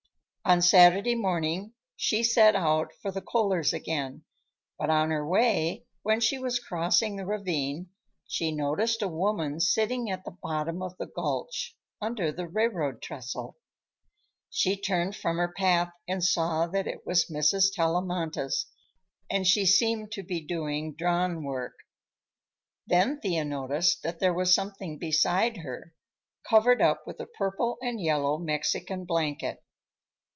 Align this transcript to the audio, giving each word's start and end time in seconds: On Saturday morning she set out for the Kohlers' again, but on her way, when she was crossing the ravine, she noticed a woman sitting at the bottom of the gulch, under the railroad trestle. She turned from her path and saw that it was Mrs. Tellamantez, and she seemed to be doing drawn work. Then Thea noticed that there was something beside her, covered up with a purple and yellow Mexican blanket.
On 0.43 0.59
Saturday 0.61 1.15
morning 1.15 1.71
she 1.95 2.23
set 2.23 2.57
out 2.57 2.91
for 3.01 3.09
the 3.09 3.21
Kohlers' 3.21 3.71
again, 3.71 4.25
but 4.77 4.89
on 4.89 5.09
her 5.09 5.25
way, 5.25 5.85
when 6.01 6.19
she 6.19 6.37
was 6.39 6.59
crossing 6.59 7.15
the 7.15 7.25
ravine, 7.27 7.87
she 8.27 8.51
noticed 8.51 9.01
a 9.01 9.07
woman 9.07 9.61
sitting 9.61 10.09
at 10.09 10.25
the 10.25 10.31
bottom 10.41 10.81
of 10.81 10.97
the 10.97 11.05
gulch, 11.05 11.77
under 12.01 12.33
the 12.33 12.49
railroad 12.49 13.01
trestle. 13.01 13.55
She 14.49 14.75
turned 14.75 15.15
from 15.15 15.37
her 15.37 15.53
path 15.55 15.93
and 16.05 16.21
saw 16.21 16.67
that 16.67 16.87
it 16.87 17.05
was 17.05 17.27
Mrs. 17.29 17.73
Tellamantez, 17.73 18.65
and 19.29 19.47
she 19.47 19.65
seemed 19.65 20.11
to 20.13 20.23
be 20.23 20.41
doing 20.41 20.95
drawn 20.95 21.43
work. 21.45 21.77
Then 22.87 23.21
Thea 23.21 23.45
noticed 23.45 24.03
that 24.03 24.19
there 24.19 24.33
was 24.33 24.53
something 24.53 24.97
beside 24.97 25.57
her, 25.57 25.93
covered 26.43 26.81
up 26.81 27.03
with 27.07 27.21
a 27.21 27.27
purple 27.27 27.77
and 27.81 28.01
yellow 28.01 28.37
Mexican 28.37 29.05
blanket. 29.05 29.63